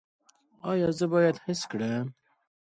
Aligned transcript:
ایا 0.69 0.89
زه 0.97 1.05
باید 1.13 1.35
حس 1.45 1.61
کړم؟ 1.71 2.07